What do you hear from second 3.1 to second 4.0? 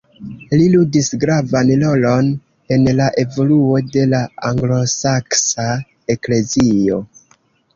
evoluo